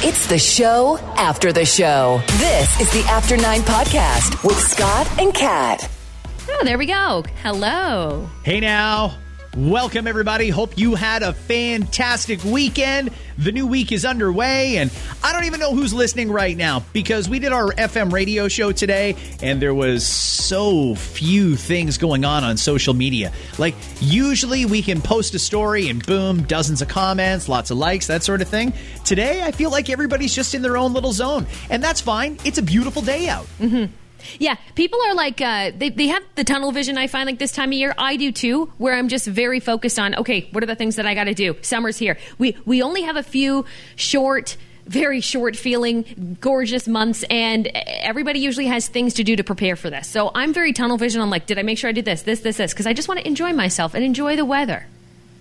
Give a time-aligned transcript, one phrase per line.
[0.00, 2.22] It's the show after the show.
[2.38, 5.90] This is the After Nine Podcast with Scott and Kat.
[6.48, 7.24] Oh, there we go.
[7.42, 8.28] Hello.
[8.44, 9.18] Hey now.
[9.56, 10.50] Welcome, everybody.
[10.50, 13.10] Hope you had a fantastic weekend.
[13.38, 14.92] The new week is underway, and
[15.24, 18.72] I don't even know who's listening right now because we did our FM radio show
[18.72, 23.32] today, and there was so few things going on on social media.
[23.58, 28.06] Like, usually we can post a story and boom, dozens of comments, lots of likes,
[28.08, 28.74] that sort of thing.
[29.04, 32.38] Today, I feel like everybody's just in their own little zone, and that's fine.
[32.44, 33.46] It's a beautiful day out.
[33.58, 33.92] Mm-hmm.
[34.38, 36.98] Yeah, people are like uh, they they have the tunnel vision.
[36.98, 37.94] I find like this time of year.
[37.98, 41.06] I do too, where I'm just very focused on okay, what are the things that
[41.06, 41.56] I got to do?
[41.62, 42.18] Summer's here.
[42.38, 43.64] We we only have a few
[43.96, 44.56] short
[44.88, 49.90] very short feeling, gorgeous months, and everybody usually has things to do to prepare for
[49.90, 50.08] this.
[50.08, 51.20] So I'm very tunnel vision.
[51.20, 52.72] I'm like, did I make sure I did this, this, this, this?
[52.72, 54.86] Because I just want to enjoy myself and enjoy the weather.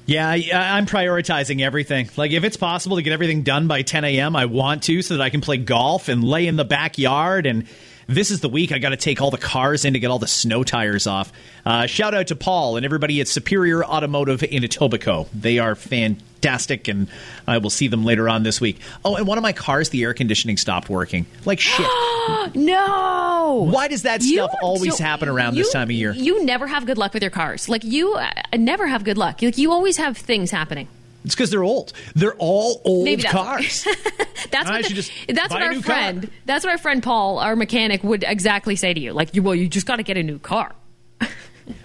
[0.06, 2.10] Yeah, I, I'm prioritizing everything.
[2.16, 5.18] Like, if it's possible to get everything done by 10 a.m., I want to so
[5.18, 7.68] that I can play golf and lay in the backyard and
[8.08, 10.20] this is the week I got to take all the cars in to get all
[10.20, 11.32] the snow tires off.
[11.66, 15.28] Uh, shout out to Paul and everybody at Superior Automotive in Etobicoke.
[15.34, 17.08] They are fantastic, and
[17.46, 18.80] I will see them later on this week.
[19.04, 21.26] Oh, and one of my cars, the air conditioning stopped working.
[21.44, 21.86] Like shit.
[22.56, 23.68] no.
[23.70, 26.14] Why does that stuff you, always so happen around you, this time of year?
[26.14, 27.68] You never have good luck with your cars.
[27.68, 29.42] Like you uh, never have good luck.
[29.42, 30.88] Like you always have things happening.
[31.28, 31.92] It's because they're old.
[32.16, 33.84] They're all old that's cars.
[34.50, 36.22] that's what, the, that's what our friend.
[36.22, 36.32] Car.
[36.46, 39.12] That's what our friend Paul, our mechanic, would exactly say to you.
[39.12, 40.74] Like, you, well, you just got to get a new car.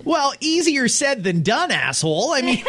[0.04, 2.30] Well, easier said than done, asshole.
[2.32, 2.64] I mean,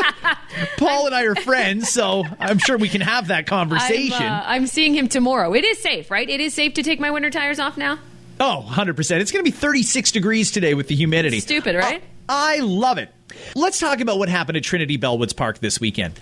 [0.78, 4.22] Paul and I are friends, so I'm sure we can have that conversation.
[4.22, 5.52] I'm, uh, I'm, seeing him tomorrow.
[5.52, 6.28] It is safe, right?
[6.28, 7.98] It is safe to take my winter tires off now?
[8.40, 9.20] Oh, 100%.
[9.20, 11.40] It's going to be 36 degrees today with the humidity.
[11.40, 12.00] Stupid, right?
[12.00, 13.10] Uh, I love it.
[13.54, 16.18] Let's talk about what happened at Trinity Bellwoods Park this weekend.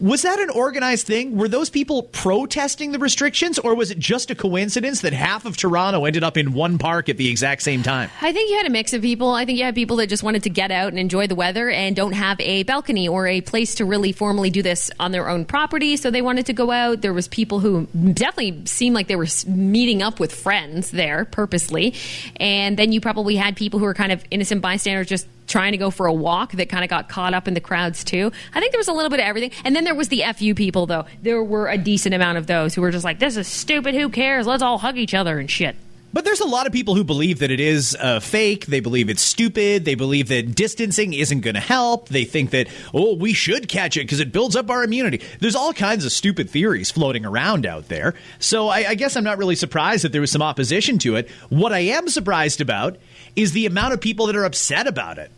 [0.00, 1.36] Was that an organized thing?
[1.36, 5.56] Were those people protesting the restrictions, or was it just a coincidence that half of
[5.56, 8.08] Toronto ended up in one park at the exact same time?
[8.20, 9.30] I think you had a mix of people.
[9.30, 11.68] I think you had people that just wanted to get out and enjoy the weather
[11.68, 15.28] and don't have a balcony or a place to really formally do this on their
[15.28, 17.00] own property, so they wanted to go out.
[17.00, 21.94] There was people who definitely seemed like they were meeting up with friends there purposely,
[22.36, 25.78] and then you probably had people who were kind of innocent bystanders just trying to
[25.78, 28.30] go for a walk that kind of got caught up in the crowds too.
[28.54, 29.50] I think there was a little bit of everything.
[29.64, 31.06] And then there was the FU people though.
[31.22, 33.94] There were a decent amount of those who were just like, this is stupid.
[33.94, 34.46] Who cares?
[34.46, 35.74] Let's all hug each other and shit.
[36.10, 38.64] But there's a lot of people who believe that it is uh, fake.
[38.66, 39.84] They believe it's stupid.
[39.84, 42.08] They believe that distancing isn't going to help.
[42.08, 45.20] They think that, oh, we should catch it because it builds up our immunity.
[45.40, 48.14] There's all kinds of stupid theories floating around out there.
[48.38, 51.28] So I, I guess I'm not really surprised that there was some opposition to it.
[51.50, 52.96] What I am surprised about
[53.36, 55.30] is the amount of people that are upset about it.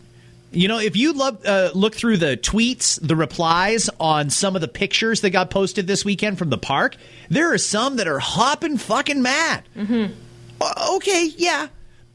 [0.52, 4.60] You know, if you love, uh, look through the tweets, the replies on some of
[4.60, 6.96] the pictures that got posted this weekend from the park,
[7.28, 9.62] there are some that are hopping fucking mad.
[9.76, 10.12] Mm-hmm.
[10.60, 11.68] Uh, okay, yeah,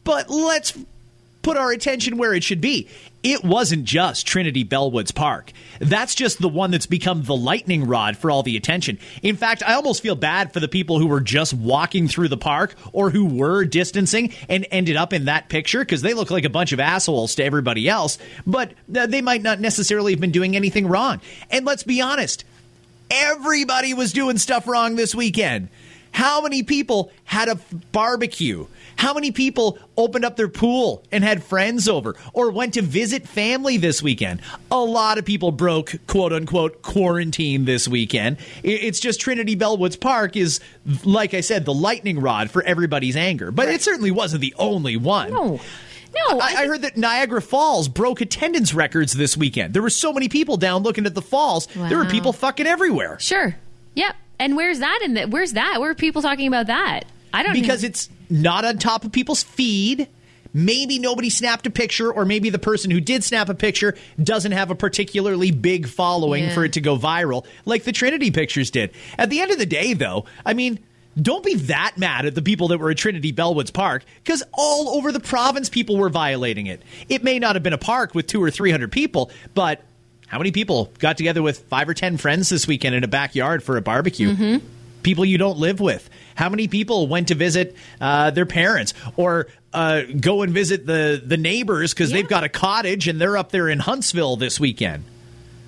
[0.03, 0.77] but let's
[1.45, 2.89] put our attention where it should be
[3.25, 5.51] it wasn't just Trinity Bellwoods Park.
[5.79, 8.99] That's just the one that's become the lightning rod for all the attention.
[9.23, 12.37] In fact, I almost feel bad for the people who were just walking through the
[12.37, 16.45] park or who were distancing and ended up in that picture because they look like
[16.45, 20.29] a bunch of assholes to everybody else, but uh, they might not necessarily have been
[20.29, 21.19] doing anything wrong.
[21.49, 22.45] And let's be honest,
[23.09, 25.69] everybody was doing stuff wrong this weekend.
[26.11, 27.55] How many people had a
[27.91, 28.67] barbecue?
[28.97, 33.27] How many people opened up their pool and had friends over or went to visit
[33.27, 34.41] family this weekend?
[34.71, 38.37] A lot of people broke quote unquote quarantine this weekend.
[38.63, 40.59] It's just Trinity Bellwoods Park is,
[41.03, 43.51] like I said, the lightning rod for everybody's anger.
[43.51, 43.75] But right.
[43.75, 45.31] it certainly wasn't the only one.
[45.31, 45.59] No.
[46.29, 49.73] No, I, I, heard that Niagara Falls broke attendance records this weekend.
[49.73, 51.67] There were so many people down looking at the falls.
[51.75, 51.89] Wow.
[51.89, 53.19] There were people fucking everywhere.
[53.19, 53.57] Sure.
[53.95, 54.15] Yep.
[54.39, 55.81] And where's that in the, where's that?
[55.81, 57.03] Where are people talking about that?
[57.33, 57.59] I don't know.
[57.59, 60.07] Because it's not on top of people's feed.
[60.53, 64.53] Maybe nobody snapped a picture, or maybe the person who did snap a picture doesn't
[64.53, 66.53] have a particularly big following yeah.
[66.53, 68.91] for it to go viral, like the Trinity pictures did.
[69.17, 70.79] At the end of the day, though, I mean,
[71.21, 74.89] don't be that mad at the people that were at Trinity Bellwoods Park because all
[74.97, 76.81] over the province people were violating it.
[77.09, 79.81] It may not have been a park with two or three hundred people, but
[80.27, 83.63] How many people got together with five or 10 friends this weekend in a backyard
[83.63, 84.33] for a barbecue?
[84.33, 84.65] Mm-hmm.
[85.03, 86.09] People you don't live with.
[86.35, 91.21] How many people went to visit uh, their parents or uh, go and visit the,
[91.25, 95.05] the neighbors because they've got a cottage and they're up there in Huntsville this weekend?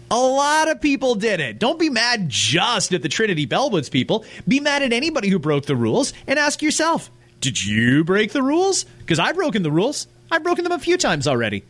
[0.10, 1.60] A lot of people did it.
[1.60, 4.24] Don't be mad just at the Trinity Bellwoods people.
[4.48, 7.10] Be mad at anybody who broke the rules and ask yourself,
[7.42, 8.86] did you break the rules?
[9.00, 10.08] Because I've broken the rules.
[10.32, 11.64] I've broken them a few times already.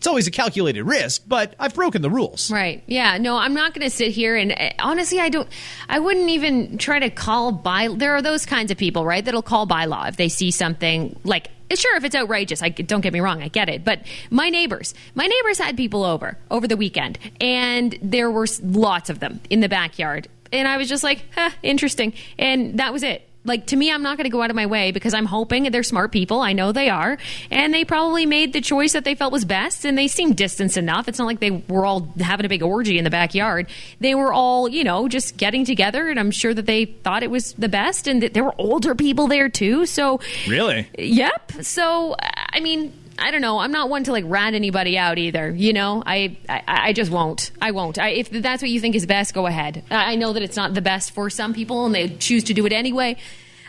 [0.00, 2.50] It's always a calculated risk, but I've broken the rules.
[2.50, 2.82] Right.
[2.86, 3.18] Yeah.
[3.18, 5.46] No, I'm not going to sit here and uh, honestly, I don't.
[5.90, 7.88] I wouldn't even try to call by.
[7.88, 9.22] There are those kinds of people, right?
[9.22, 11.50] That'll call by law if they see something like.
[11.74, 13.84] Sure, if it's outrageous, I don't get me wrong, I get it.
[13.84, 14.00] But
[14.30, 19.20] my neighbors, my neighbors had people over over the weekend, and there were lots of
[19.20, 23.29] them in the backyard, and I was just like, huh, interesting, and that was it
[23.44, 25.70] like to me i'm not going to go out of my way because i'm hoping
[25.70, 26.40] they're smart people.
[26.40, 27.18] I know they are.
[27.50, 30.76] And they probably made the choice that they felt was best and they seem distanced
[30.76, 31.08] enough.
[31.08, 33.68] It's not like they were all having a big orgy in the backyard.
[34.00, 37.30] They were all you know just getting together and i'm sure that they thought it
[37.30, 39.86] was the best and that there were older people there too.
[39.86, 40.88] So Really?
[40.98, 41.52] Yep.
[41.62, 43.58] So I mean, I don't know.
[43.58, 45.50] I'm not one to like rat anybody out either.
[45.50, 47.50] You know, I I, I just won't.
[47.60, 47.98] I won't.
[47.98, 49.84] I, if that's what you think is best, go ahead.
[49.90, 52.64] I know that it's not the best for some people, and they choose to do
[52.66, 53.16] it anyway.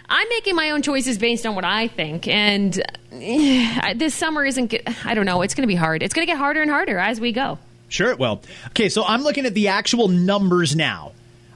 [0.10, 2.82] I'm making my own choices based on what I think, and
[3.12, 4.74] eh, this summer isn't.
[5.06, 5.42] I don't know.
[5.42, 6.02] It's going to be hard.
[6.04, 7.60] It's going to get harder and harder as we go.
[7.90, 8.42] Sure it will.
[8.70, 11.12] Okay, so I'm looking at the actual numbers now.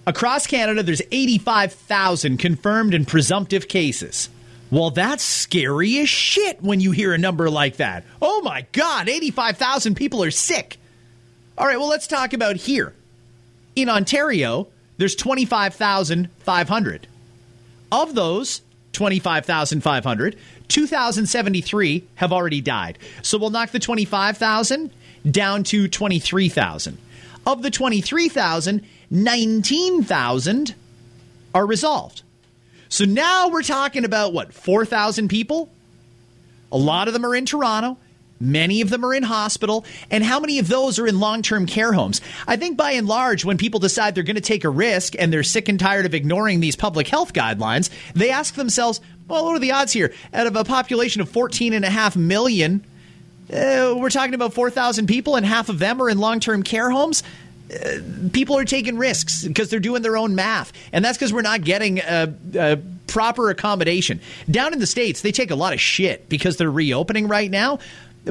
[0.05, 4.29] Across Canada, there's 85,000 confirmed and presumptive cases.
[4.75, 8.03] Well, that's scary as shit when you hear a number like that.
[8.21, 10.77] Oh my God, 85,000 people are sick.
[11.57, 12.93] All right, well, let's talk about here.
[13.77, 14.67] In Ontario,
[14.97, 17.07] there's 25,500.
[17.89, 20.37] Of those 25,500,
[20.67, 22.97] 2,073 have already died.
[23.21, 24.91] So we'll knock the 25,000
[25.31, 26.97] down to 23,000.
[27.47, 30.75] Of the 23,000, 19,000
[31.53, 32.23] are resolved.
[32.89, 35.69] So now we're talking about what, 4,000 people?
[36.71, 37.97] A lot of them are in Toronto.
[38.39, 39.85] Many of them are in hospital.
[40.11, 42.21] And how many of those are in long term care homes?
[42.47, 45.31] I think by and large, when people decide they're going to take a risk and
[45.31, 49.55] they're sick and tired of ignoring these public health guidelines, they ask themselves, well, what
[49.55, 50.13] are the odds here?
[50.33, 52.83] Out of a population of 14.5 million,
[53.51, 56.89] uh, we're talking about 4,000 people, and half of them are in long term care
[56.89, 57.23] homes
[58.31, 60.71] people are taking risks because they're doing their own math.
[60.91, 64.19] And that's because we're not getting a, a, proper accommodation.
[64.49, 67.79] Down in the States, they take a lot of shit because they're reopening right now.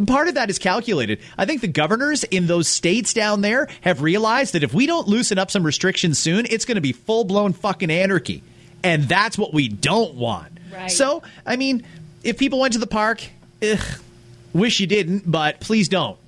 [0.06, 1.20] Part of that is calculated.
[1.38, 5.06] I think the governors in those states down there have realized that if we don't
[5.06, 8.42] loosen up some restrictions soon, it's going to be full blown fucking anarchy.
[8.82, 10.58] And that's what we don't want.
[10.72, 10.90] Right.
[10.90, 11.86] So, I mean,
[12.25, 13.22] if people went to the park,
[13.62, 13.78] ugh,
[14.52, 16.19] wish you didn't, but please don't.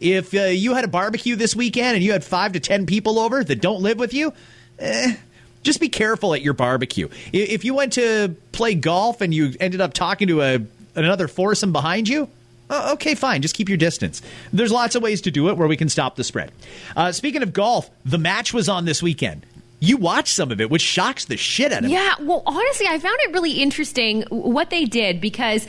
[0.00, 3.18] If uh, you had a barbecue this weekend and you had five to ten people
[3.18, 4.32] over that don't live with you,
[4.78, 5.16] eh,
[5.62, 7.08] just be careful at your barbecue.
[7.32, 10.60] If you went to play golf and you ended up talking to a
[10.94, 12.28] another foursome behind you,
[12.68, 13.42] uh, okay, fine.
[13.42, 14.22] Just keep your distance.
[14.52, 16.52] There's lots of ways to do it where we can stop the spread.
[16.96, 19.46] Uh, speaking of golf, the match was on this weekend.
[19.78, 21.92] You watched some of it, which shocks the shit out of me.
[21.92, 25.66] Yeah, well, honestly, I found it really interesting what they did because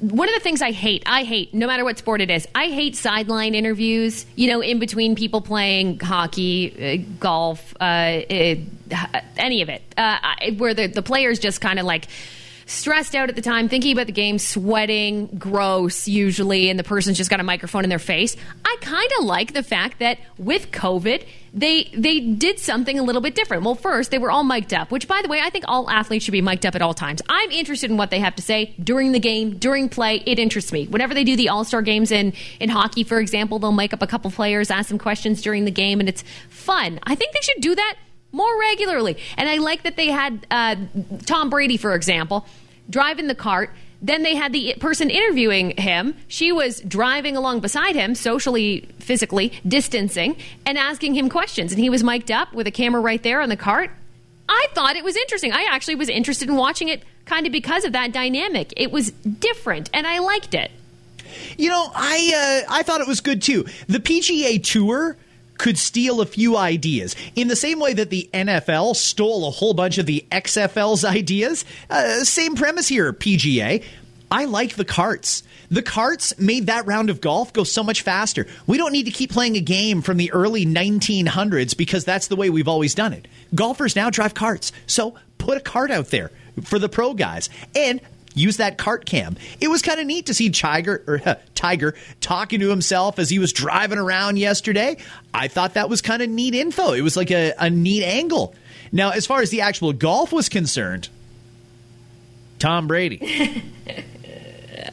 [0.00, 2.66] one of the things I hate, I hate, no matter what sport it is, I
[2.66, 8.54] hate sideline interviews, you know, in between people playing hockey, uh, golf, uh, uh,
[9.36, 10.18] any of it, uh,
[10.56, 12.06] where the, the players just kind of like,
[12.68, 17.16] stressed out at the time, thinking about the game, sweating, gross usually, and the person's
[17.16, 18.36] just got a microphone in their face.
[18.64, 23.22] I kind of like the fact that with COVID, they they did something a little
[23.22, 23.64] bit different.
[23.64, 26.26] Well, first they were all mic'd up, which by the way, I think all athletes
[26.26, 27.22] should be mic'd up at all times.
[27.28, 30.22] I'm interested in what they have to say during the game, during play.
[30.26, 30.86] It interests me.
[30.86, 34.02] Whenever they do the All Star games in in hockey, for example, they'll mic up
[34.02, 37.00] a couple players, ask them questions during the game, and it's fun.
[37.04, 37.96] I think they should do that
[38.32, 39.16] more regularly.
[39.36, 40.76] And I like that they had uh,
[41.26, 42.46] Tom Brady, for example,
[42.90, 43.70] driving the cart.
[44.00, 46.14] Then they had the person interviewing him.
[46.28, 51.72] She was driving along beside him, socially, physically distancing, and asking him questions.
[51.72, 53.90] And he was mic'd up with a camera right there on the cart.
[54.48, 55.52] I thought it was interesting.
[55.52, 58.72] I actually was interested in watching it kind of because of that dynamic.
[58.76, 60.70] It was different, and I liked it.
[61.58, 63.66] You know, I uh, I thought it was good too.
[63.88, 65.16] The PGA Tour
[65.58, 69.74] could steal a few ideas in the same way that the NFL stole a whole
[69.74, 71.64] bunch of the XFL's ideas.
[71.90, 73.84] Uh, same premise here, PGA.
[74.30, 75.42] I like the carts.
[75.70, 78.46] The carts made that round of golf go so much faster.
[78.66, 82.36] We don't need to keep playing a game from the early 1900s because that's the
[82.36, 83.28] way we've always done it.
[83.54, 84.72] Golfers now drive carts.
[84.86, 86.30] So put a cart out there
[86.62, 87.48] for the pro guys.
[87.74, 88.00] And
[88.38, 89.36] use that cart cam.
[89.60, 93.30] It was kind of neat to see Tiger or uh, Tiger talking to himself as
[93.30, 94.96] he was driving around yesterday.
[95.34, 96.92] I thought that was kind of neat info.
[96.92, 98.54] It was like a, a neat angle.
[98.92, 101.08] Now, as far as the actual golf was concerned,
[102.58, 103.18] Tom Brady.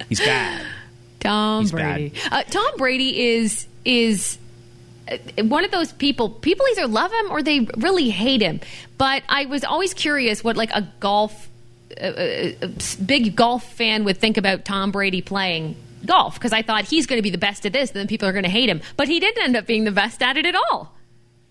[0.10, 0.66] He's bad.
[1.20, 2.14] Tom He's Brady.
[2.32, 4.38] Uh, Tom Brady is is
[5.10, 6.30] uh, one of those people.
[6.30, 8.60] People either love him or they really hate him.
[8.98, 11.50] But I was always curious what like a golf,
[11.98, 12.70] a, a
[13.04, 15.76] big golf fan would think about Tom Brady playing
[16.06, 18.32] golf because I thought he's going to be the best at this, then people are
[18.34, 18.82] going to hate him.
[18.98, 20.94] But he didn't end up being the best at it at all.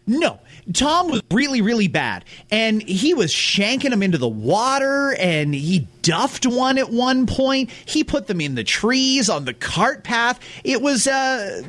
[0.07, 0.39] No,
[0.73, 2.25] Tom was really, really bad.
[2.51, 7.71] And he was shanking them into the water and he duffed one at one point.
[7.71, 10.41] He put them in the trees on the cart path.
[10.63, 11.63] It was, uh,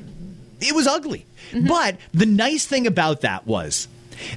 [0.59, 1.25] it was ugly.
[1.51, 1.67] Mm-hmm.
[1.67, 3.87] But the nice thing about that was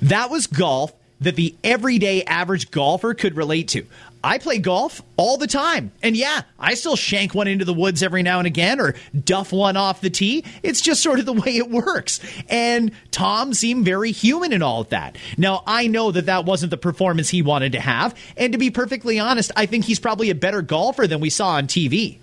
[0.02, 3.84] that was golf that the everyday average golfer could relate to.
[4.22, 5.92] I play golf all the time.
[6.02, 8.94] And yeah, I still shank one into the woods every now and again or
[9.24, 10.44] duff one off the tee.
[10.62, 12.20] It's just sort of the way it works.
[12.48, 15.16] And Tom seemed very human in all of that.
[15.36, 18.14] Now, I know that that wasn't the performance he wanted to have.
[18.36, 21.50] And to be perfectly honest, I think he's probably a better golfer than we saw
[21.50, 22.18] on TV.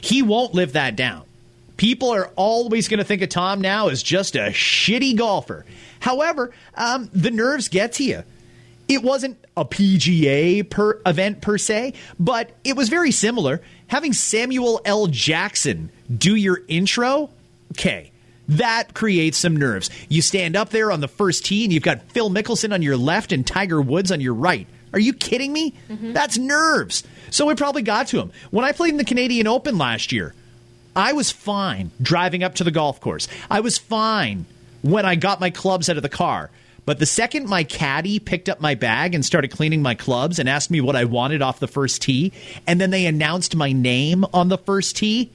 [0.00, 1.24] He won't live that down.
[1.76, 5.64] People are always going to think of Tom now as just a shitty golfer.
[5.98, 8.22] However, um, the nerves get to you.
[8.90, 13.62] It wasn't a PGA per event per se, but it was very similar.
[13.86, 15.06] Having Samuel L.
[15.06, 17.30] Jackson do your intro,
[17.70, 18.10] okay,
[18.48, 19.90] that creates some nerves.
[20.08, 22.96] You stand up there on the first tee and you've got Phil Mickelson on your
[22.96, 24.66] left and Tiger Woods on your right.
[24.92, 25.72] Are you kidding me?
[25.88, 26.12] Mm-hmm.
[26.12, 27.04] That's nerves.
[27.30, 28.32] So it probably got to him.
[28.50, 30.34] When I played in the Canadian Open last year,
[30.96, 33.28] I was fine driving up to the golf course.
[33.48, 34.46] I was fine
[34.82, 36.50] when I got my clubs out of the car.
[36.90, 40.48] But the second my caddy picked up my bag and started cleaning my clubs and
[40.48, 42.32] asked me what I wanted off the first tee,
[42.66, 45.30] and then they announced my name on the first tee,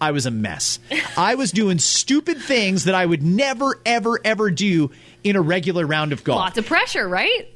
[0.00, 0.80] I was a mess.
[1.16, 4.90] I was doing stupid things that I would never, ever, ever do
[5.22, 6.40] in a regular round of golf.
[6.40, 7.54] Lots of pressure, right?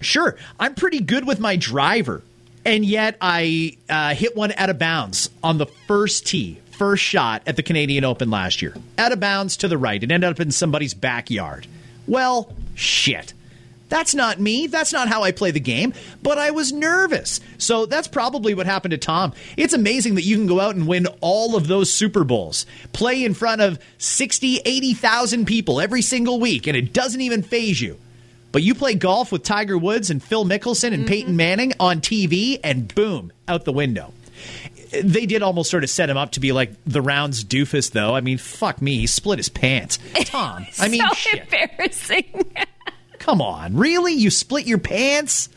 [0.00, 0.36] Sure.
[0.58, 2.24] I'm pretty good with my driver,
[2.64, 7.42] and yet I uh, hit one out of bounds on the first tee, first shot
[7.46, 8.74] at the Canadian Open last year.
[8.98, 10.02] Out of bounds to the right.
[10.02, 11.68] It ended up in somebody's backyard.
[12.08, 13.34] Well, shit.
[13.88, 14.66] That's not me.
[14.66, 15.94] That's not how I play the game.
[16.22, 17.40] But I was nervous.
[17.56, 19.32] So that's probably what happened to Tom.
[19.56, 23.24] It's amazing that you can go out and win all of those Super Bowls, play
[23.24, 27.98] in front of 60, 80,000 people every single week, and it doesn't even phase you.
[28.52, 31.06] But you play golf with Tiger Woods and Phil Mickelson and mm-hmm.
[31.06, 34.12] Peyton Manning on TV, and boom, out the window
[34.90, 38.14] they did almost sort of set him up to be like the rounds doofus, though.
[38.14, 39.98] I mean, fuck me, he split his pants.
[40.24, 41.42] Tom, I mean, so shit.
[41.42, 42.52] embarrassing.
[43.18, 44.14] Come on, really?
[44.14, 45.48] You split your pants?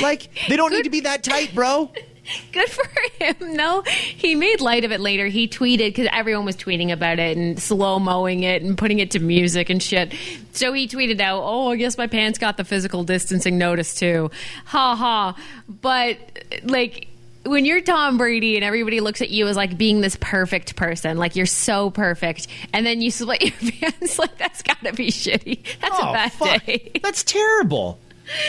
[0.00, 0.78] Like they don't Good.
[0.78, 1.90] need to be that tight, bro.
[2.52, 2.84] Good for
[3.18, 3.56] him.
[3.56, 5.26] No, he made light of it later.
[5.26, 9.12] He tweeted because everyone was tweeting about it and slow mowing it and putting it
[9.12, 10.12] to music and shit.
[10.52, 14.30] So he tweeted out, "Oh, I guess my pants got the physical distancing notice too."
[14.66, 15.36] Ha ha.
[15.68, 16.18] But
[16.64, 17.08] like
[17.44, 21.16] when you're Tom Brady and everybody looks at you as like being this perfect person,
[21.16, 25.60] like you're so perfect, and then you split your pants, like that's gotta be shitty.
[25.80, 26.66] That's oh, a bad fuck.
[26.66, 26.90] day.
[27.02, 27.98] That's terrible.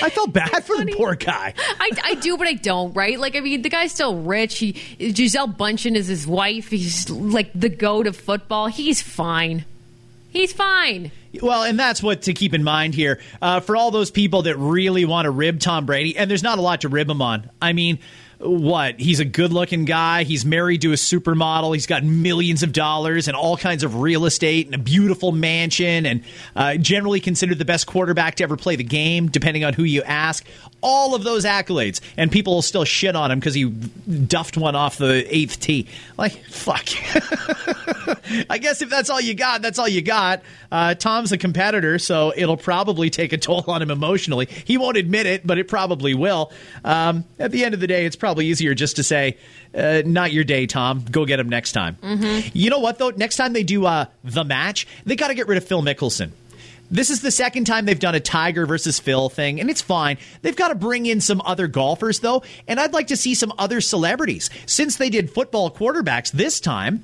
[0.03, 0.91] I felt bad for funny.
[0.91, 1.55] the poor guy.
[1.57, 3.19] I, I do, but I don't, right?
[3.19, 4.59] Like, I mean, the guy's still rich.
[4.59, 6.69] He Gisele Bündchen is his wife.
[6.69, 8.67] He's like the goat of football.
[8.67, 9.65] He's fine.
[10.29, 11.11] He's fine.
[11.41, 14.57] Well, and that's what to keep in mind here uh, for all those people that
[14.57, 16.15] really want to rib Tom Brady.
[16.15, 17.49] And there's not a lot to rib him on.
[17.61, 17.99] I mean,
[18.43, 18.99] what?
[18.99, 20.23] He's a good looking guy.
[20.23, 21.73] He's married to a supermodel.
[21.73, 26.05] He's got millions of dollars and all kinds of real estate and a beautiful mansion
[26.05, 26.23] and
[26.55, 30.01] uh, generally considered the best quarterback to ever play the game, depending on who you
[30.03, 30.45] ask.
[30.81, 34.75] All of those accolades, and people will still shit on him because he duffed one
[34.75, 35.87] off the eighth tee.
[36.17, 36.87] Like, fuck.
[38.49, 40.41] I guess if that's all you got, that's all you got.
[40.71, 44.47] Uh, Tom's a competitor, so it'll probably take a toll on him emotionally.
[44.65, 46.51] He won't admit it, but it probably will.
[46.83, 49.37] Um, at the end of the day, it's probably probably easier just to say,
[49.75, 51.03] uh, not your day, Tom.
[51.11, 51.97] Go get him next time.
[52.01, 52.49] Mm-hmm.
[52.53, 53.09] You know what, though?
[53.09, 56.31] Next time they do uh, the match, they got to get rid of Phil Mickelson.
[56.89, 60.17] This is the second time they've done a Tiger versus Phil thing, and it's fine.
[60.43, 63.51] They've got to bring in some other golfers, though, and I'd like to see some
[63.57, 64.49] other celebrities.
[64.65, 67.03] Since they did football quarterbacks this time,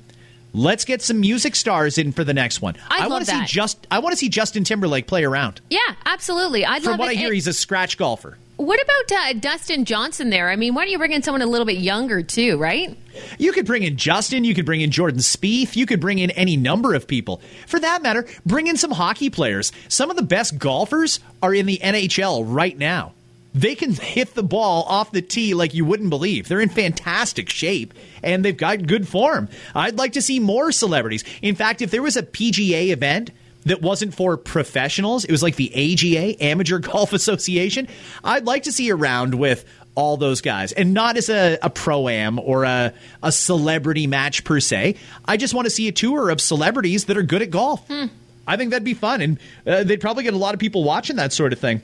[0.52, 2.76] let's get some music stars in for the next one.
[2.90, 5.60] I'd I want to see just I want to see Justin Timberlake play around.
[5.70, 6.64] Yeah, absolutely.
[6.64, 7.12] I'd From love what it.
[7.12, 8.36] I hear, he's a scratch golfer.
[8.56, 10.50] What about uh, Dustin Johnson there?
[10.50, 12.96] I mean, why don't you bring in someone a little bit younger too, right?
[13.38, 14.42] You could bring in Justin.
[14.42, 15.76] You could bring in Jordan Spieth.
[15.76, 17.40] You could bring in any number of people.
[17.68, 19.70] For that matter, bring in some hockey players.
[19.86, 23.12] Some of the best golfers are in the NHL right now.
[23.60, 26.48] They can hit the ball off the tee like you wouldn't believe.
[26.48, 29.48] They're in fantastic shape and they've got good form.
[29.74, 31.24] I'd like to see more celebrities.
[31.42, 33.30] In fact, if there was a PGA event
[33.64, 37.88] that wasn't for professionals, it was like the AGA, Amateur Golf Association,
[38.22, 39.64] I'd like to see a round with
[39.96, 44.44] all those guys and not as a, a pro am or a, a celebrity match
[44.44, 44.94] per se.
[45.24, 47.84] I just want to see a tour of celebrities that are good at golf.
[47.88, 48.06] Hmm.
[48.46, 51.16] I think that'd be fun, and uh, they'd probably get a lot of people watching
[51.16, 51.82] that sort of thing.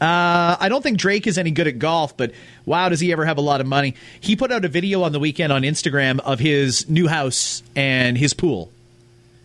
[0.00, 2.32] Uh, I don't think Drake is any good at golf, but
[2.66, 3.94] wow, does he ever have a lot of money?
[4.20, 8.18] He put out a video on the weekend on Instagram of his new house and
[8.18, 8.70] his pool.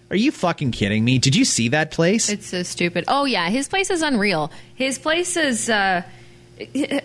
[0.09, 1.19] Are you fucking kidding me?
[1.19, 2.27] Did you see that place?
[2.29, 3.05] It's so stupid.
[3.07, 4.51] Oh yeah, his place is unreal.
[4.75, 5.69] His place is.
[5.69, 6.03] Uh,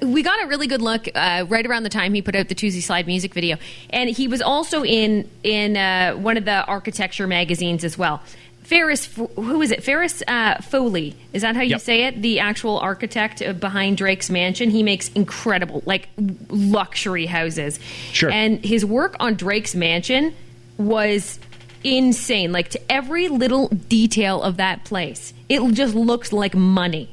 [0.03, 2.55] we got a really good look uh, right around the time he put out the
[2.55, 3.57] Toosie Slide music video,
[3.91, 8.23] and he was also in in uh, one of the architecture magazines as well.
[8.67, 9.85] Ferris, who is it?
[9.85, 11.15] Ferris uh, Foley.
[11.33, 11.81] Is that how you yep.
[11.81, 12.21] say it?
[12.21, 14.71] The actual architect behind Drake's mansion.
[14.71, 16.09] He makes incredible, like
[16.49, 17.79] luxury houses.
[18.11, 18.29] Sure.
[18.29, 20.35] And his work on Drake's mansion
[20.79, 21.39] was
[21.85, 22.51] insane.
[22.51, 27.09] Like to every little detail of that place, it just looks like money.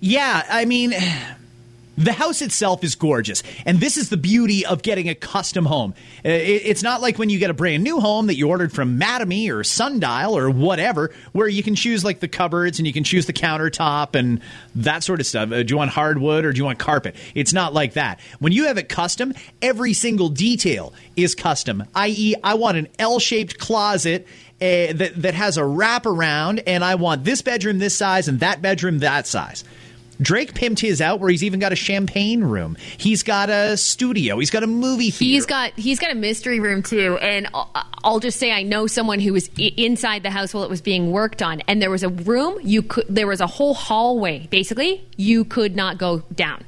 [0.00, 0.94] Yeah, I mean.
[1.98, 5.94] The house itself is gorgeous, and this is the beauty of getting a custom home.
[6.18, 9.00] Uh, it's not like when you get a brand new home that you ordered from
[9.00, 13.02] Mattamy or Sundial or whatever, where you can choose like the cupboards and you can
[13.02, 14.40] choose the countertop and
[14.74, 15.50] that sort of stuff.
[15.50, 17.16] Uh, do you want hardwood or do you want carpet?
[17.34, 18.20] It's not like that.
[18.40, 23.18] When you have it custom, every single detail is custom, i.e., I want an L
[23.18, 24.26] shaped closet
[24.60, 28.62] uh, that, that has a wraparound, and I want this bedroom this size and that
[28.62, 29.64] bedroom that size.
[30.20, 32.76] Drake pimped his out where he's even got a champagne room.
[32.96, 34.38] He's got a studio.
[34.38, 35.34] He's got a movie theater.
[35.34, 37.18] He's got he's got a mystery room too.
[37.18, 37.48] And
[38.04, 41.10] I'll just say I know someone who was inside the house while it was being
[41.10, 45.06] worked on, and there was a room you could there was a whole hallway basically
[45.16, 46.64] you could not go down.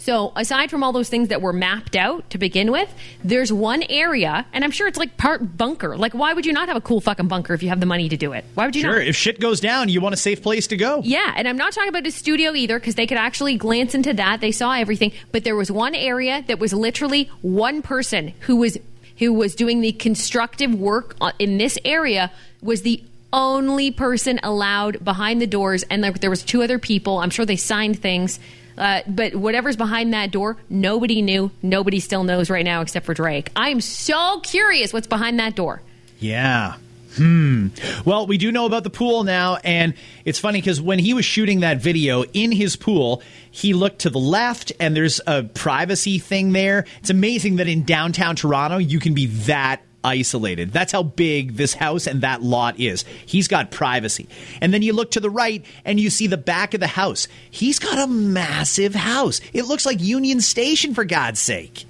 [0.00, 2.92] So aside from all those things that were mapped out to begin with,
[3.22, 5.94] there's one area, and I'm sure it's like part bunker.
[5.94, 8.08] Like, why would you not have a cool fucking bunker if you have the money
[8.08, 8.46] to do it?
[8.54, 8.92] Why would you not?
[8.92, 9.08] sure, not?
[9.08, 11.02] if shit goes down, you want a safe place to go.
[11.04, 14.14] Yeah, and I'm not talking about a studio either because they could actually glance into
[14.14, 14.40] that.
[14.40, 18.78] They saw everything, but there was one area that was literally one person who was
[19.18, 22.32] who was doing the constructive work uh, in this area
[22.62, 27.30] was the only person allowed behind the doors and there was two other people i'm
[27.30, 28.40] sure they signed things
[28.80, 31.50] uh, but whatever's behind that door, nobody knew.
[31.62, 33.50] Nobody still knows right now except for Drake.
[33.54, 35.82] I'm so curious what's behind that door.
[36.18, 36.74] Yeah.
[37.16, 37.68] Hmm.
[38.04, 41.24] Well, we do know about the pool now, and it's funny because when he was
[41.24, 46.18] shooting that video in his pool, he looked to the left, and there's a privacy
[46.18, 46.86] thing there.
[47.00, 50.72] It's amazing that in downtown Toronto, you can be that isolated.
[50.72, 53.04] That's how big this house and that lot is.
[53.26, 54.28] He's got privacy.
[54.60, 57.28] And then you look to the right and you see the back of the house.
[57.50, 59.40] He's got a massive house.
[59.52, 61.84] It looks like Union Station, for God's sake.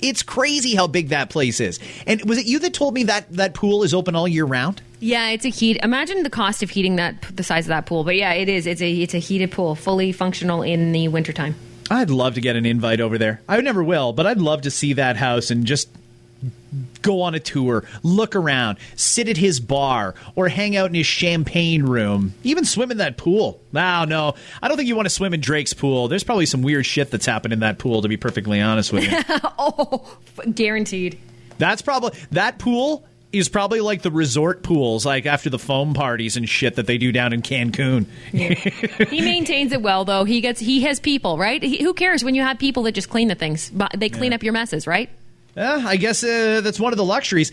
[0.00, 1.80] It's crazy how big that place is.
[2.06, 4.80] And was it you that told me that that pool is open all year round?
[5.00, 5.78] Yeah, it's a heat.
[5.82, 8.04] Imagine the cost of heating that the size of that pool.
[8.04, 8.66] But yeah, it is.
[8.66, 11.54] It's a it's a heated pool, fully functional in the wintertime.
[11.90, 13.40] I'd love to get an invite over there.
[13.48, 15.88] I never will, but I'd love to see that house and just
[17.02, 21.06] go on a tour, look around, sit at his bar, or hang out in his
[21.06, 23.60] champagne room, even swim in that pool.
[23.72, 26.08] No, no, I don't think you want to swim in Drake's pool.
[26.08, 29.04] There's probably some weird shit that's happened in that pool, to be perfectly honest with
[29.04, 29.18] you.
[29.58, 30.18] oh,
[30.54, 31.18] guaranteed.
[31.58, 36.36] That's probably that pool is probably like the resort pools, like after the foam parties
[36.36, 38.06] and shit that they do down in Cancun.
[38.32, 38.54] Yeah.
[39.10, 40.24] he maintains it well, though.
[40.24, 41.62] He gets he has people, right?
[41.62, 43.70] He, who cares when you have people that just clean the things?
[43.96, 44.36] They clean yeah.
[44.36, 45.10] up your messes, right?
[45.58, 47.50] Uh, I guess uh, that's one of the luxuries.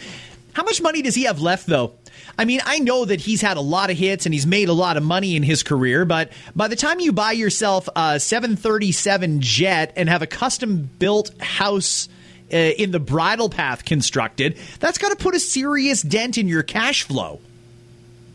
[0.54, 1.94] How much money does he have left, though?
[2.38, 4.74] I mean, I know that he's had a lot of hits and he's made a
[4.74, 9.42] lot of money in his career, but by the time you buy yourself a 737
[9.42, 12.10] jet and have a custom built house
[12.54, 16.64] uh, in the bridle path constructed, that's got to put a serious dent in your
[16.64, 17.40] cash flow.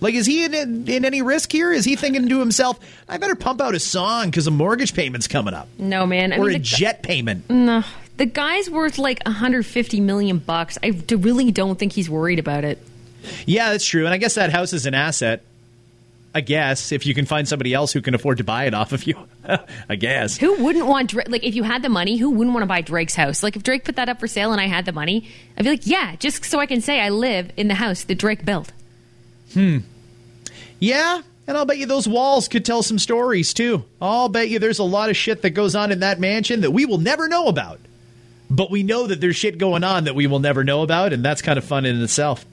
[0.01, 1.71] Like, is he in, in any risk here?
[1.73, 5.29] Is he thinking to himself, I better pump out a song because a mortgage payment's
[5.29, 5.69] coming up?
[5.79, 6.33] No, man.
[6.33, 7.51] I or mean, a jet payment.
[7.51, 7.85] No,
[8.21, 10.77] the guy's worth like 150 million bucks.
[10.83, 12.79] I really don't think he's worried about it.
[13.47, 14.05] Yeah, that's true.
[14.05, 15.43] And I guess that house is an asset.
[16.35, 18.93] I guess if you can find somebody else who can afford to buy it off
[18.93, 19.17] of you,
[19.89, 20.37] I guess.
[20.37, 21.31] Who wouldn't want Drake?
[21.31, 22.19] like if you had the money?
[22.19, 23.43] Who wouldn't want to buy Drake's house?
[23.43, 25.71] Like if Drake put that up for sale and I had the money, I'd be
[25.71, 28.71] like, yeah, just so I can say I live in the house that Drake built.
[29.55, 29.79] Hmm.
[30.79, 33.83] Yeah, and I'll bet you those walls could tell some stories too.
[33.99, 36.73] I'll bet you there's a lot of shit that goes on in that mansion that
[36.73, 37.81] we will never know about.
[38.51, 41.25] But we know that there's shit going on that we will never know about, and
[41.25, 42.45] that's kind of fun in itself.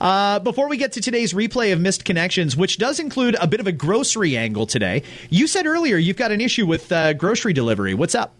[0.00, 3.60] Uh, before we get to today's replay of Missed Connections, which does include a bit
[3.60, 7.52] of a grocery angle today, you said earlier you've got an issue with uh, grocery
[7.52, 7.94] delivery.
[7.94, 8.34] What's up?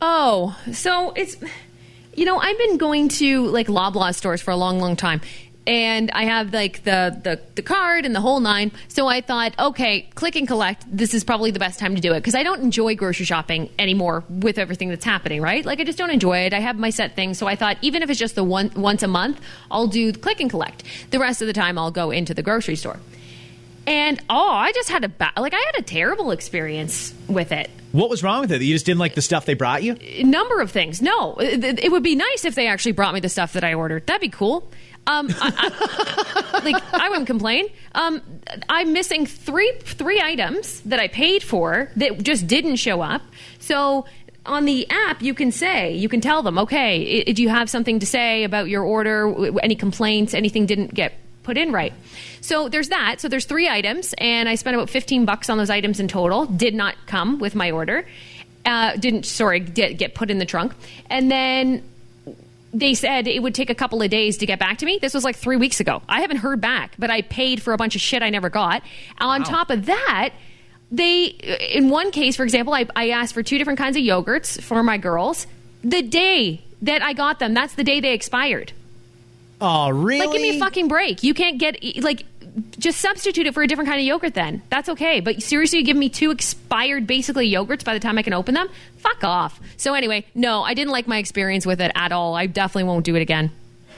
[0.00, 1.36] Oh, so it's
[2.14, 5.20] you know I've been going to like Loblaw stores for a long, long time,
[5.66, 8.72] and I have like the, the the card and the whole nine.
[8.88, 10.84] So I thought, okay, click and collect.
[10.90, 13.70] This is probably the best time to do it because I don't enjoy grocery shopping
[13.78, 15.40] anymore with everything that's happening.
[15.40, 15.64] Right?
[15.64, 16.52] Like I just don't enjoy it.
[16.52, 17.38] I have my set things.
[17.38, 20.40] So I thought, even if it's just the one once a month, I'll do click
[20.40, 20.84] and collect.
[21.10, 22.98] The rest of the time, I'll go into the grocery store.
[23.86, 27.70] And oh, I just had a ba- like I had a terrible experience with it.
[27.92, 28.62] What was wrong with it?
[28.62, 29.96] You just didn't like the stuff they brought you?
[30.00, 31.00] A number of things.
[31.00, 33.74] No, it, it would be nice if they actually brought me the stuff that I
[33.74, 34.06] ordered.
[34.06, 34.68] That'd be cool.
[35.06, 35.52] Um, I,
[36.52, 37.66] I, like I wouldn't complain.
[37.94, 38.22] Um,
[38.68, 43.22] I'm missing three three items that I paid for that just didn't show up.
[43.58, 44.06] So
[44.46, 48.00] on the app, you can say, you can tell them, okay, do you have something
[48.00, 49.58] to say about your order?
[49.62, 50.34] Any complaints?
[50.34, 51.14] Anything didn't get
[51.44, 51.92] put in right?
[52.40, 53.20] So there's that.
[53.20, 56.46] So there's three items, and I spent about 15 bucks on those items in total.
[56.46, 58.06] Did not come with my order.
[58.66, 60.72] Uh, didn't sorry did get put in the trunk,
[61.10, 61.82] and then
[62.72, 64.98] they said it would take a couple of days to get back to me.
[65.00, 66.02] This was like three weeks ago.
[66.08, 68.82] I haven't heard back, but I paid for a bunch of shit I never got.
[69.18, 69.46] On Wow.
[69.46, 70.30] top of that,
[70.90, 74.60] they, in one case, for example, I, I asked for two different kinds of yogurts
[74.60, 75.46] for my girls.
[75.82, 78.72] The day that I got them, that's the day they expired.
[79.64, 80.26] Oh, really?
[80.26, 81.22] Like, give me a fucking break.
[81.22, 82.24] You can't get, like,
[82.78, 84.62] just substitute it for a different kind of yogurt then.
[84.68, 85.20] That's okay.
[85.20, 88.54] But seriously, you give me two expired, basically, yogurts by the time I can open
[88.54, 88.68] them?
[88.98, 89.58] Fuck off.
[89.76, 92.34] So, anyway, no, I didn't like my experience with it at all.
[92.34, 93.50] I definitely won't do it again.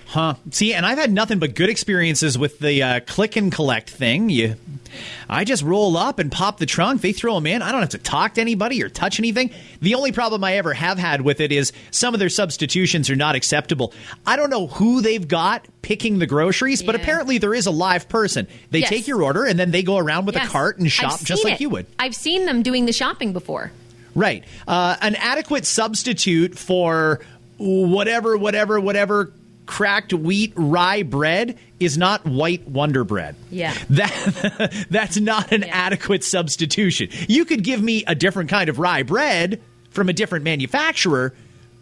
[0.08, 0.34] Huh.
[0.52, 4.30] See, and I've had nothing but good experiences with the uh, click and collect thing.
[4.30, 4.54] You,
[5.28, 7.00] I just roll up and pop the trunk.
[7.02, 7.60] They throw them in.
[7.60, 9.50] I don't have to talk to anybody or touch anything.
[9.80, 13.16] The only problem I ever have had with it is some of their substitutions are
[13.16, 13.92] not acceptable.
[14.24, 18.08] I don't know who they've got picking the groceries, but apparently there is a live
[18.08, 18.46] person.
[18.70, 18.88] They Yes.
[18.88, 20.46] take your order and then they go around with Yes.
[20.46, 21.62] a cart and shop just seen like it.
[21.62, 21.86] you would.
[21.98, 23.72] I've seen them doing the shopping before.
[24.14, 24.44] Right.
[24.68, 27.20] Uh, an adequate substitute for
[27.58, 29.32] whatever, whatever, whatever
[29.66, 33.34] cracked wheat rye bread is not white Wonder Bread.
[33.50, 33.74] Yeah.
[33.90, 35.68] That that's not an Yeah.
[35.72, 37.08] adequate substitution.
[37.28, 41.34] You could give me a different kind of rye bread from a different manufacturer.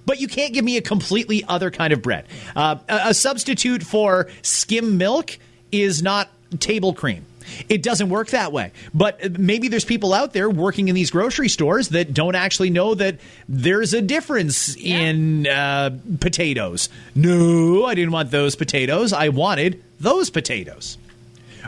[0.06, 2.26] But you can't give me a completely other kind of bread.
[2.54, 5.38] Uh, a, a substitute for skim milk
[5.72, 7.24] is not table cream.
[7.68, 8.72] It doesn't work that way.
[8.92, 12.94] But maybe there's people out there working in these grocery stores that don't actually know
[12.94, 16.88] that there's a difference in uh, potatoes.
[17.14, 19.12] No, I didn't want those potatoes.
[19.12, 20.98] I wanted those potatoes.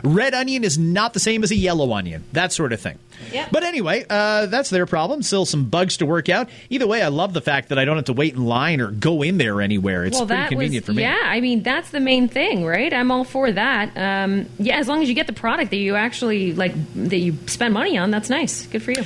[0.03, 2.99] Red onion is not the same as a yellow onion, that sort of thing.
[3.31, 3.47] Yeah.
[3.51, 5.23] But anyway, uh, that's their problem.
[5.23, 6.49] Still some bugs to work out.
[6.69, 8.91] Either way, I love the fact that I don't have to wait in line or
[8.91, 10.05] go in there anywhere.
[10.05, 11.03] It's well, pretty convenient was, for me.
[11.03, 12.93] Yeah, I mean that's the main thing, right?
[12.93, 13.97] I'm all for that.
[13.97, 17.35] Um, yeah, as long as you get the product that you actually like, that you
[17.47, 18.67] spend money on, that's nice.
[18.67, 19.03] Good for you.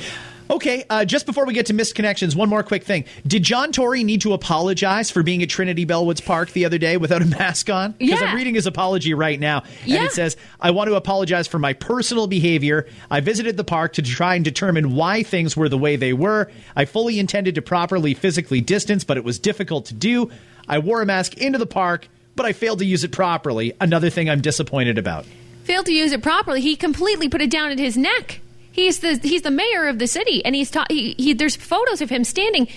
[0.50, 3.04] Okay, uh, just before we get to missed connections, one more quick thing.
[3.26, 6.96] Did John Tory need to apologize for being at Trinity Bellwoods Park the other day
[6.96, 7.92] without a mask on?
[7.92, 8.26] Because Yeah.
[8.28, 9.62] I'm reading his apology right now.
[9.82, 10.04] And Yeah.
[10.04, 12.86] it says, I want to apologize for my personal behavior.
[13.10, 16.50] I visited the park to try and determine why things were the way they were.
[16.76, 20.30] I fully intended to properly physically distance, but it was difficult to do.
[20.68, 23.72] I wore a mask into the park, but I failed to use it properly.
[23.80, 25.24] Another thing I'm disappointed about.
[25.64, 26.60] Failed to use it properly.
[26.60, 28.40] He completely put it down at his neck.
[28.72, 32.00] He's the he's the mayor of the city, and he's ta- he, he there's photos
[32.00, 32.68] of him standing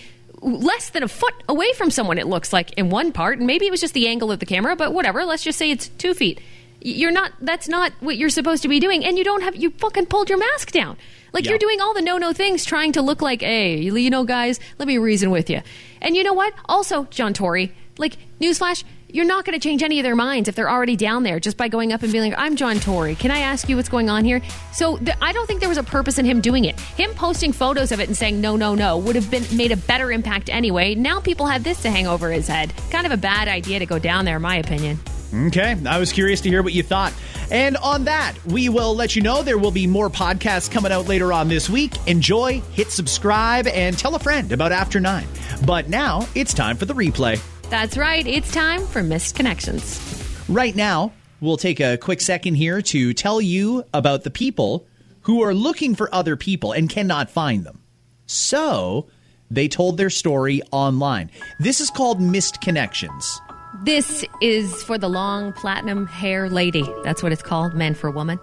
[0.42, 2.18] less than a foot away from someone.
[2.18, 4.46] It looks like in one part, and maybe it was just the angle of the
[4.46, 5.24] camera, but whatever.
[5.26, 6.40] Let's just say it's two feet.
[6.82, 7.32] You're not.
[7.42, 9.56] That's not what you're supposed to be doing, and you don't have.
[9.56, 10.98] You fucking pulled your mask down.
[11.34, 11.52] Like Yeah.
[11.52, 14.60] you're doing all the no no things, trying to look like, hey, you know, guys,
[14.78, 15.62] let me reason with you.
[16.02, 16.54] And you know what?
[16.66, 18.84] Also, John Tory, like newsflash.
[19.16, 21.56] You're not going to change any of their minds if they're already down there just
[21.56, 23.16] by going up and being like, I'm John Tory.
[23.16, 24.42] Can I ask you what's going on here?
[24.74, 26.78] So th- I don't think there was a purpose in him doing it.
[26.78, 29.78] Him posting photos of it and saying, no, no, no, would have been made a
[29.78, 30.96] better impact anyway.
[30.96, 32.74] Now people have this to hang over his head.
[32.92, 35.00] Kind of a bad idea to go down there, in my opinion.
[35.34, 37.14] Okay, I was curious to hear what you thought.
[37.52, 41.08] And on that, we will let you know there will be more podcasts coming out
[41.08, 41.94] later on this week.
[42.06, 45.28] Enjoy, hit subscribe, and tell a friend about After Nine.
[45.66, 47.42] But now it's time for the replay.
[47.70, 48.26] That's right.
[48.26, 50.00] It's time for Missed Connections.
[50.48, 54.86] Right now, we'll take a quick second here to tell you about the people
[55.22, 57.82] who are looking for other people and cannot find them.
[58.28, 59.08] So,
[59.50, 61.32] they told their story online.
[61.60, 63.42] This is called Missed Connections.
[63.84, 66.88] This is for the long platinum hair lady.
[67.04, 68.40] That's what it's called, men for woman.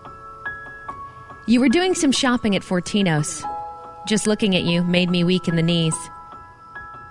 [1.46, 3.44] You were doing some shopping at Fortino's.
[4.06, 5.96] Just looking at you made me weak in the knees.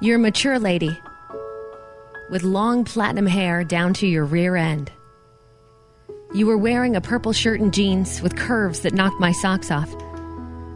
[0.02, 1.00] You're a mature lady.
[2.32, 4.92] With long platinum hair down to your rear end.
[6.34, 9.94] You were wearing a purple shirt and jeans with curves that knocked my socks off.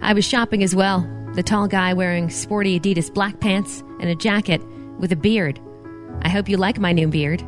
[0.01, 4.15] I was shopping as well, the tall guy wearing sporty Adidas black pants and a
[4.15, 4.61] jacket
[4.99, 5.59] with a beard.
[6.21, 7.41] I hope you like my new beard.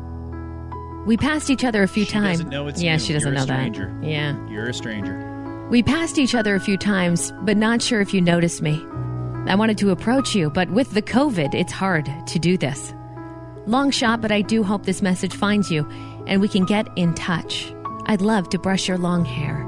[1.06, 2.38] We passed each other a few She times.
[2.38, 2.98] doesn't know it's yeah, you.
[2.98, 3.94] she doesn't You're a know stranger.
[4.00, 4.08] that.
[4.08, 4.48] Yeah.
[4.50, 5.66] You're a stranger.
[5.70, 8.82] We passed each other a few times, but not sure if you noticed me.
[9.46, 12.92] I wanted to approach you, but with the COVID, it's hard to do this.
[13.68, 15.86] Long shot, but I do hope this message finds you
[16.26, 17.70] and we can get in touch.
[18.06, 19.62] I'd love to brush your long hair.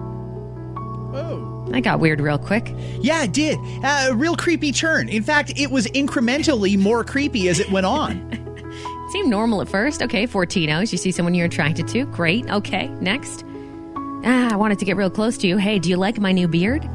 [1.12, 1.68] Oh.
[1.74, 2.74] I got weird real quick.
[3.00, 3.58] Yeah, it did.
[3.84, 5.10] Uh, a real creepy turn.
[5.10, 8.16] In fact, it was incrementally more creepy as it went on.
[8.56, 10.02] it Seemed normal at first.
[10.02, 10.92] Okay, Fortinos.
[10.92, 12.06] You see someone you're attracted to.
[12.06, 12.48] Great.
[12.50, 13.44] Okay, next.
[14.24, 15.58] Ah, I wanted to get real close to you.
[15.58, 16.88] Hey, do you like my new beard?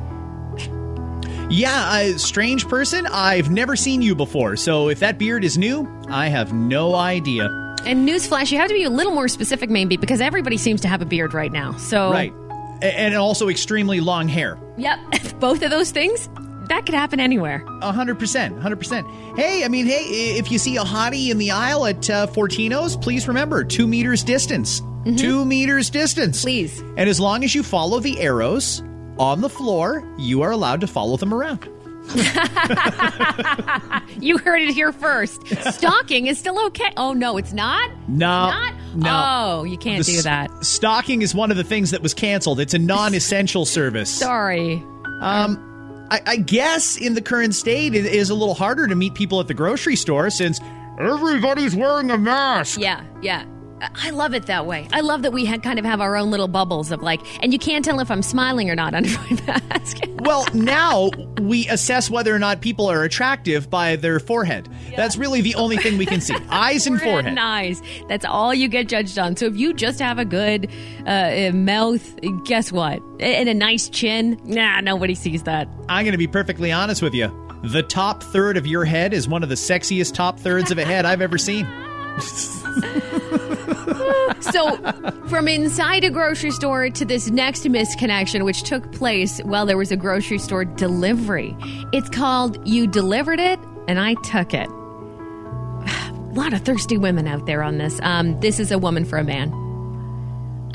[1.50, 3.06] yeah, a strange person.
[3.08, 7.46] I've never seen you before, so if that beard is new, I have no idea.
[7.86, 10.88] And newsflash, you have to be a little more specific, maybe, because everybody seems to
[10.88, 11.74] have a beard right now.
[11.78, 12.34] So, Right.
[12.82, 14.58] And also extremely long hair.
[14.78, 15.00] Yep,
[15.40, 16.30] both of those things,
[16.68, 17.64] that could happen anywhere.
[17.82, 19.08] A hundred percent, hundred percent.
[19.36, 22.98] Hey, I mean, hey, if you see a hottie in the aisle at uh, Fortino's,
[22.98, 24.82] please remember two meters distance.
[25.18, 26.80] Two meters distance, Please.
[26.98, 28.82] And as long as you follow the arrows
[29.20, 31.70] on the floor, you are allowed to follow them around.
[34.20, 35.46] You heard it here first.
[35.74, 36.92] Stalking is still okay.
[36.98, 37.90] Oh no, it's not.
[38.08, 38.74] No, not.
[38.96, 39.10] no.
[39.60, 40.66] Oh, you can't The do s- that.
[40.66, 42.60] Stalking is one of the things that was canceled.
[42.60, 44.10] It's a non-essential service.
[44.10, 44.76] Sorry.
[45.22, 49.14] Um, I, I guess in the current state, it is a little harder to meet
[49.16, 50.60] people at the grocery store since
[51.00, 52.80] everybody's wearing a mask.
[52.80, 53.46] Yeah, yeah.
[53.96, 54.88] I love it that way.
[54.92, 57.54] I love that we had kind of have our own little bubbles of like, and
[57.54, 59.98] you can't tell if I'm smiling or not under my mask.
[60.20, 61.10] Well, now
[61.42, 64.70] we assess whether or not people are attractive by their forehead.
[64.96, 67.26] That's really the only thing we can see eyes and forehead.
[67.26, 67.82] and eyes.
[68.08, 69.36] That's all you get judged on.
[69.36, 70.70] So if you just have a good
[71.06, 72.04] uh, uh, mouth,
[72.46, 73.02] guess what?
[73.20, 75.68] And a nice chin, nah, nobody sees that.
[75.90, 77.32] I'm going to be perfectly honest with you.
[77.64, 80.86] The top third of your head is one of the sexiest top thirds of a
[80.86, 81.66] head I've ever seen.
[84.42, 84.76] So,
[85.28, 89.92] from inside a grocery store to this next misconnection, which took place while there was
[89.92, 91.56] a grocery store delivery.
[91.94, 94.68] It's called You Delivered It and I Took It.
[94.70, 98.00] A lot of thirsty women out there on this.
[98.04, 99.52] Um, this is a woman for a man.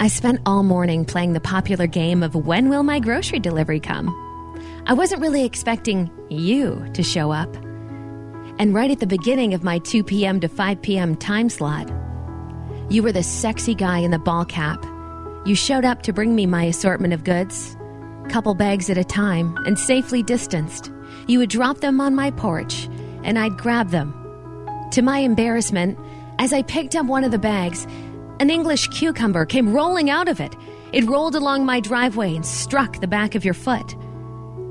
[0.00, 4.08] I spent all morning playing the popular game of When Will My Grocery Delivery Come?
[4.86, 7.54] I wasn't really expecting you to show up.
[8.58, 10.40] And right at the beginning of my 2 p.m.
[10.40, 11.16] to 5 p.m.
[11.16, 11.90] time slot,
[12.90, 14.84] you were the sexy guy in the ball cap.
[15.46, 17.76] You showed up to bring me my assortment of goods,
[18.28, 20.90] couple bags at a time, and safely distanced.
[21.28, 22.88] You would drop them on my porch,
[23.22, 24.12] and I'd grab them.
[24.90, 25.98] To my embarrassment,
[26.40, 27.86] as I picked up one of the bags,
[28.40, 30.56] an English cucumber came rolling out of it.
[30.92, 33.94] It rolled along my driveway and struck the back of your foot.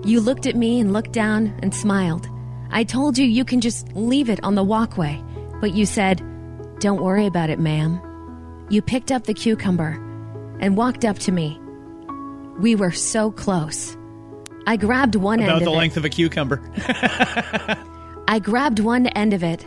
[0.04, 2.28] You looked at me and looked down and smiled.
[2.70, 5.24] I told you you can just leave it on the walkway,
[5.62, 6.22] but you said,
[6.80, 8.02] Don't worry about it, ma'am.
[8.70, 9.94] You picked up the cucumber
[10.60, 11.60] and walked up to me.
[12.60, 13.98] We were so close.
[14.68, 16.62] I grabbed one About end the of length of a cucumber.
[18.28, 19.66] I grabbed one end of it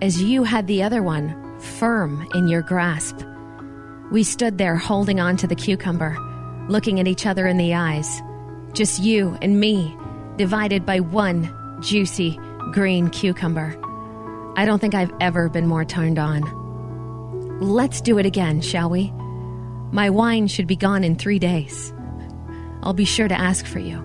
[0.00, 3.22] as you had the other one firm in your grasp.
[4.12, 6.16] We stood there holding on to the cucumber,
[6.68, 8.20] looking at each other in the eyes.
[8.72, 9.96] Just you and me,
[10.36, 12.38] divided by one juicy
[12.72, 13.76] green cucumber.
[14.56, 16.63] I don't think I've ever been more turned on.
[17.60, 19.12] Let's do it again, shall we?
[19.92, 21.92] My wine should be gone in three days.
[22.82, 23.96] I'll be sure to ask for you.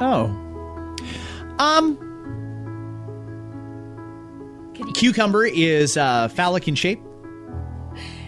[0.00, 0.26] Oh.
[1.58, 1.98] Um.
[4.94, 7.00] Cucumber is uh, phallic in shape.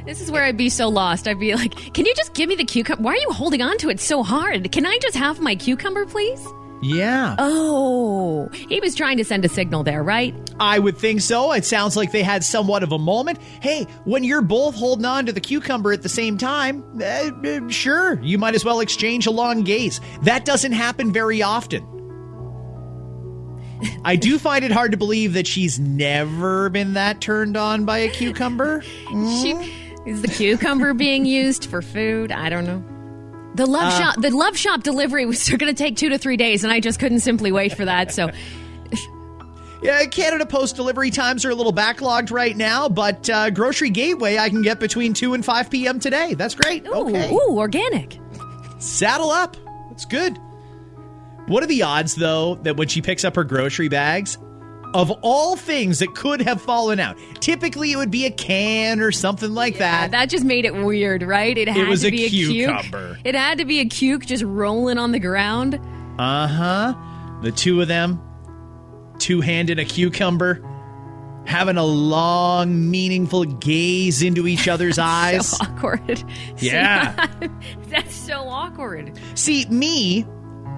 [0.07, 1.29] This is where I'd be so lost.
[1.29, 3.03] I'd be like, can you just give me the cucumber?
[3.03, 4.73] Why are you holding on to it so hard?
[4.73, 6.47] Can I just have my cucumber, please?
[6.81, 7.37] Yeah.
[7.39, 10.35] Oh, he was trying to send a signal there, right?
[10.61, 11.53] I would think so.
[11.53, 13.39] It sounds like they had somewhat of a moment.
[13.61, 17.69] Hey, when you're both holding on to the cucumber at the same time, uh, uh,
[17.69, 20.01] sure, you might as well exchange a long gaze.
[20.23, 21.87] That doesn't happen very often.
[24.05, 27.99] I do find it hard to believe that she's never been that turned on by
[27.99, 28.83] a cucumber.
[29.43, 29.53] She,
[30.07, 32.33] is the cucumber being used for food?
[32.33, 32.83] I don't know.
[33.55, 36.65] The love shop, the love shop delivery was going to take two to three days,
[36.65, 38.13] and I just couldn't simply wait for that.
[38.13, 38.31] So,
[39.83, 44.37] Yeah, Canada Post delivery times are a little backlogged right now, but uh, Grocery Gateway
[44.39, 46.01] I can get between 2 and 5 p.m.
[46.01, 46.35] today.
[46.35, 46.87] That's great.
[46.87, 47.31] ooh, okay.
[47.33, 48.19] ooh, organic.
[48.79, 49.57] Saddle up.
[49.91, 50.37] That's good.
[51.47, 54.37] What are the odds, though, that when she picks up her grocery bags,
[54.95, 57.17] of all things that could have fallen out.
[57.41, 60.11] Typically, it would be a can or something like that.
[60.13, 61.57] That just made it weird, right?
[61.57, 63.15] It had was to a be a cucumber.
[63.15, 63.21] cuke.
[63.25, 65.79] It had to be a cuke just rolling on the ground.
[66.19, 66.95] Uh huh.
[67.43, 68.21] The two of them,
[69.19, 70.63] two handed a cucumber,
[71.47, 75.49] having a long, meaningful gaze into each other's eyes.
[75.49, 76.23] So awkward.
[76.59, 77.27] Yeah.
[77.89, 79.19] That's so awkward.
[79.35, 80.27] See, me,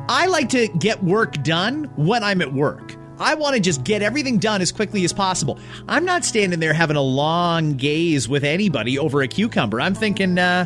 [0.09, 2.97] I like to get work done when I'm at work.
[3.19, 5.59] I want to just get everything done as quickly as possible.
[5.89, 9.79] I'm not standing there having a long gaze with anybody over a cucumber.
[9.81, 10.65] I'm thinking, uh,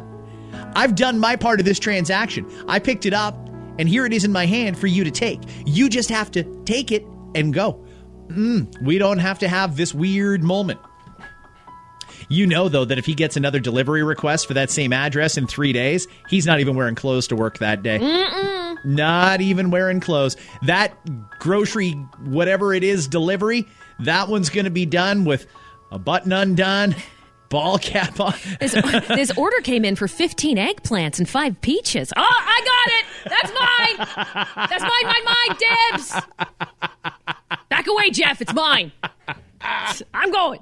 [0.76, 2.46] I've done my part of this transaction.
[2.68, 3.34] I picked it up,
[3.78, 5.40] and here it is in my hand for you to take.
[5.66, 7.84] You just have to take it and go.
[8.28, 10.80] Mm, we don't have to have this weird moment.
[12.28, 15.46] You know, though, that if he gets another delivery request for that same address in
[15.46, 17.98] three days, he's not even wearing clothes to work that day.
[18.86, 20.36] Not even wearing clothes.
[20.62, 20.96] That
[21.38, 21.92] grocery,
[22.24, 23.66] whatever it is, delivery,
[24.00, 25.46] that one's going to be done with
[25.90, 26.94] a button undone,
[27.48, 28.34] ball cap on.
[28.60, 28.72] This,
[29.08, 32.12] this order came in for 15 eggplants and five peaches.
[32.16, 33.04] Oh, I got it.
[33.30, 34.68] That's mine.
[34.70, 35.58] That's mine, mine, mine.
[35.92, 36.12] Dibs.
[37.68, 38.40] Back away, Jeff.
[38.40, 38.92] It's mine.
[40.14, 40.60] I'm going.